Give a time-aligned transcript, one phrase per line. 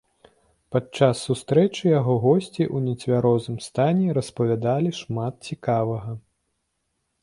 [0.75, 6.11] Падчас сустрэч яго госці ў нецвярозым стане распавядалі шмат цікавага.